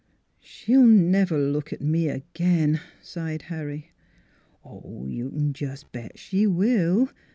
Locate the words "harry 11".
3.53-5.11